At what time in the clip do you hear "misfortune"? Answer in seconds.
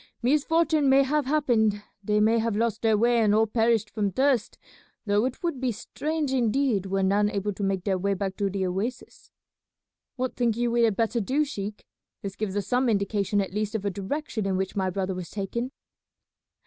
0.23-0.89